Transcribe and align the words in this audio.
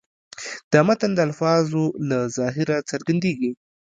د 0.71 0.73
متن 0.87 1.11
د 1.15 1.19
الفاظو 1.27 1.83
له 2.09 2.19
ظاهره 2.37 2.77
څرګندېږي. 2.89 3.51